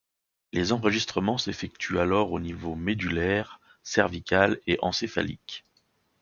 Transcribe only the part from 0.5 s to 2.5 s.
Les enregistrements s'effectuent alors au